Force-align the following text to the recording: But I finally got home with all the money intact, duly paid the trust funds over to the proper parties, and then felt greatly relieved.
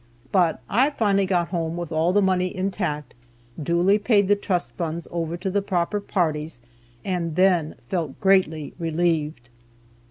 But 0.31 0.63
I 0.67 0.89
finally 0.89 1.27
got 1.27 1.49
home 1.49 1.77
with 1.77 1.91
all 1.91 2.11
the 2.11 2.23
money 2.23 2.55
intact, 2.55 3.13
duly 3.61 3.99
paid 3.99 4.27
the 4.29 4.35
trust 4.35 4.71
funds 4.71 5.07
over 5.11 5.37
to 5.37 5.51
the 5.51 5.61
proper 5.61 5.99
parties, 6.01 6.59
and 7.05 7.35
then 7.35 7.75
felt 7.87 8.19
greatly 8.19 8.73
relieved. 8.79 9.47